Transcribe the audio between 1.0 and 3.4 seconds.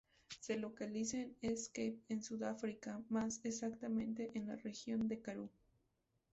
en East Cape, en Sudáfrica, más